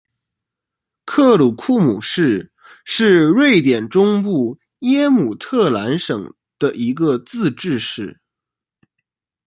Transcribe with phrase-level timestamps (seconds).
[1.05, 2.51] 克鲁库姆市
[2.85, 8.19] 是瑞典中部耶姆特兰省的一个自治市。